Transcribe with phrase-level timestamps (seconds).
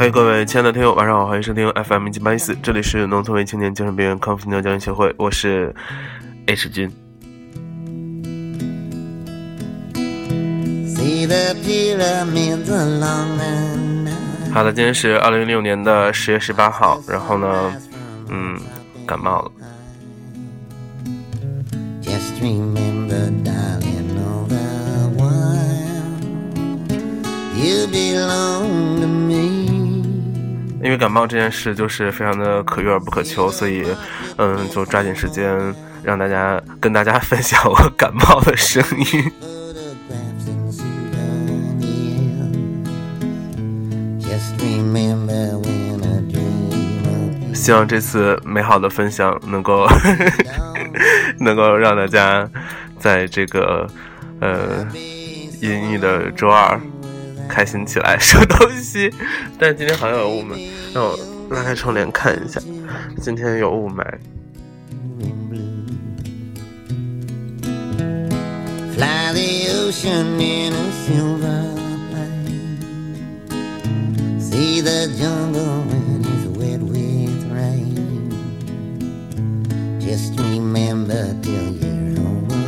[0.00, 5.74] 嗨，各位亲爱的听友，晚上好，欢迎收听 FM 一七八一四，这里是农村为青年精神病院康复医疗教育协会，我是
[6.46, 6.90] H 君。
[14.54, 17.76] 好的，今天是二零一六年的十月十八号，然后呢，
[18.30, 18.58] 嗯，
[19.06, 19.52] 感冒了。
[30.90, 33.86] 因为感冒这件事就是非常的可遇而不可求，所以，
[34.38, 35.56] 嗯，就抓紧时间
[36.02, 39.32] 让大家跟大家 分享我感冒的声音。
[47.54, 49.86] 希望这次美好的分享能够
[51.38, 52.50] 能够让大家
[52.98, 53.86] 在这个
[54.40, 54.84] 呃
[55.60, 56.80] 阴郁的周二。
[57.50, 59.12] 开心起来， 收东西。
[59.58, 61.18] 但是今天好像有雾霾，让我
[61.50, 62.60] 拉开窗帘看一下。
[63.20, 64.04] 今天有雾霾。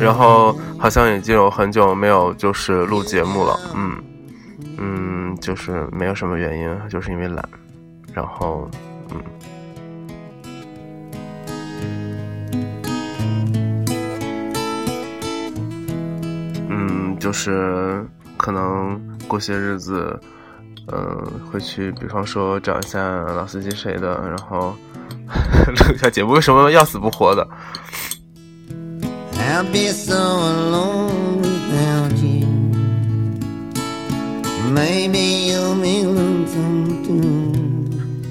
[0.00, 4.09] 然后好像已经有很久没有就是录节目了，嗯。
[4.82, 7.46] 嗯就是没有什么原因，就是因为懒，
[8.14, 8.68] 然后，
[9.10, 9.22] 嗯，
[16.68, 18.02] 嗯，就是
[18.38, 20.18] 可能过些日子，
[20.90, 24.74] 嗯，会去，比方说找一下老司机谁的，然后
[25.66, 26.32] 录一下节目。
[26.32, 27.46] 为什么要死不活的？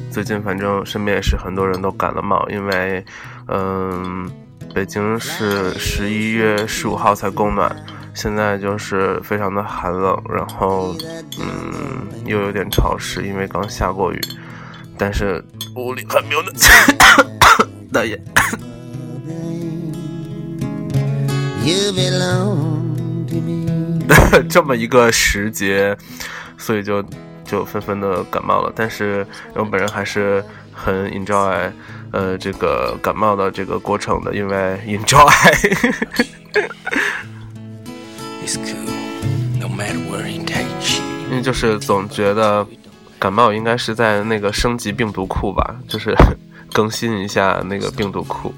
[0.10, 3.04] 最近反正身边也是很多人都感了冒，因为，
[3.48, 4.32] 嗯，
[4.74, 7.76] 北京是十一月十五号才供暖，
[8.14, 10.96] 现在就是非常的寒冷，然后，
[11.40, 14.22] 嗯，又有点潮湿，因为刚下过雨，
[14.98, 15.44] 但是
[15.76, 16.42] 屋里还没有
[17.92, 18.18] 那也。
[24.50, 25.96] 这么一个时节，
[26.58, 27.04] 所以就
[27.44, 28.72] 就纷纷的感冒了。
[28.76, 29.26] 但是
[29.56, 31.72] 我本人还是很 enjoy，
[32.12, 35.28] 呃，这个感冒的这个过程的，因为 enjoy。
[41.30, 42.66] 因为就是总觉得
[43.20, 46.16] 感冒应该是在那个升级病毒库吧，就是
[46.74, 48.54] 更新一下那个病毒库。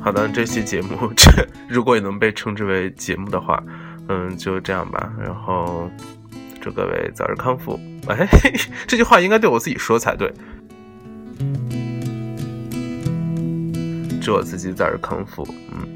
[0.00, 1.30] 好的，这期节目，这
[1.68, 3.62] 如果也能被称之为节目的话，
[4.08, 5.12] 嗯，就这样吧。
[5.16, 5.88] 然后
[6.60, 7.78] 祝各位早日康复。
[8.08, 8.26] 哎，
[8.88, 10.32] 这句话应该对我自己说才对。
[14.20, 15.46] 祝我自己早日康复。
[15.70, 15.86] 嗯。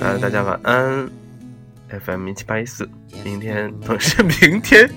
[0.00, 1.08] 好，大家晚安。
[2.04, 2.88] FM 一七八一四，
[3.24, 4.90] 明天同是明天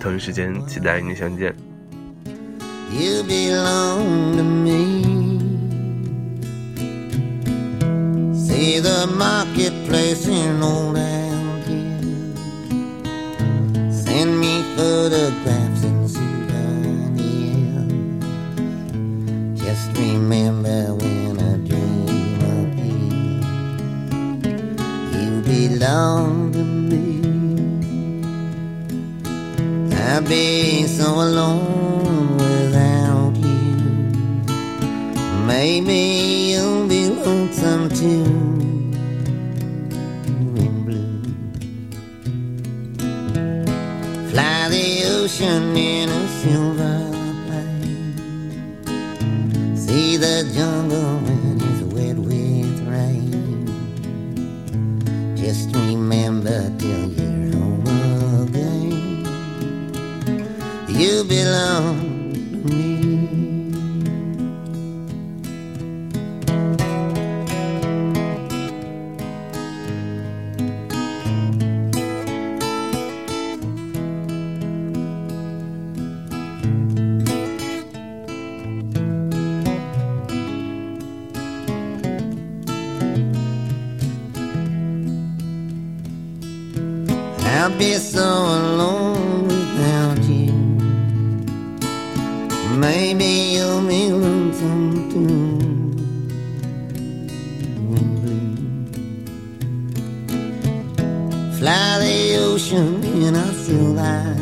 [0.00, 1.54] 同一时间期待与你相见。
[3.22, 5.38] belong to me.
[30.18, 33.76] I'd be so alone without you.
[35.46, 38.24] Maybe you'll be lonesome too.
[44.30, 46.98] Fly the ocean in a silver
[47.46, 48.16] plane.
[49.76, 51.17] See the jungle
[60.98, 63.70] You belong to me.
[87.46, 89.17] I'll be so alone.
[92.80, 95.58] Maybe you'll be lonesome too.
[101.58, 104.36] Fly the ocean in a silver.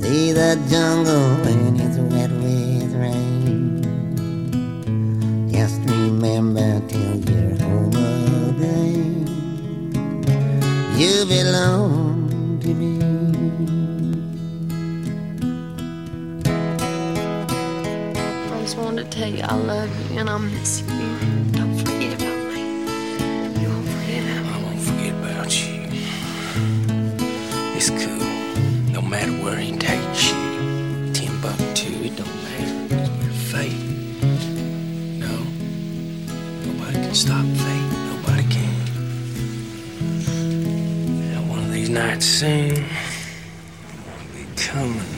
[0.00, 3.82] See the jungle when it's wet with rain.
[5.50, 7.96] Just remember till you're home
[8.46, 9.26] again.
[10.96, 12.03] You belong
[20.34, 20.86] Um, I miss you.
[21.52, 22.62] Don't forget about me.
[23.60, 24.50] You won't forget about me.
[24.50, 25.78] I won't forget about you.
[27.76, 28.26] It's cool.
[28.92, 30.36] No matter where he takes you.
[31.12, 32.96] Timbuktu, it don't matter.
[33.22, 33.78] Your fate.
[35.20, 35.34] No.
[36.66, 37.90] Nobody can stop fate.
[38.10, 38.74] Nobody can.
[41.36, 45.13] And one of these nights soon, gonna be coming.